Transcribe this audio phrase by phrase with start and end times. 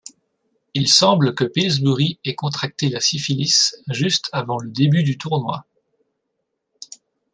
[0.73, 5.67] Il semble que Pillsbury ait contracté la syphilis juste avant le début du tournoi.